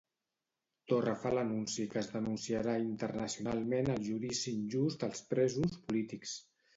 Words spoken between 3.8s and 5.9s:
el judici injust als presos